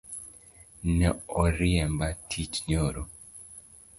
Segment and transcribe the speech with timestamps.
[1.01, 1.09] Ne
[1.41, 3.03] oriemba tiich nyoro